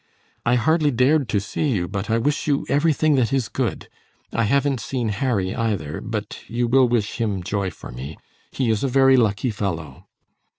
I 0.47 0.55
hardly 0.55 0.89
dared 0.89 1.29
to 1.29 1.39
see 1.39 1.73
you, 1.73 1.87
but 1.87 2.09
I 2.09 2.17
wish 2.17 2.47
you 2.47 2.65
everything 2.67 3.13
that 3.17 3.31
is 3.31 3.47
good. 3.49 3.87
I 4.33 4.45
haven't 4.45 4.79
seen 4.79 5.09
Harry 5.09 5.53
either, 5.53 6.01
but 6.03 6.39
you 6.47 6.67
will 6.67 6.87
wish 6.87 7.17
him 7.21 7.43
joy 7.43 7.69
for 7.69 7.91
me. 7.91 8.17
He 8.49 8.71
is 8.71 8.83
a 8.83 8.87
very 8.87 9.15
lucky 9.15 9.51
fellow." 9.51 10.07